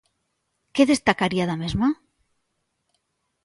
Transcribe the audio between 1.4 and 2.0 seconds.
da mesma?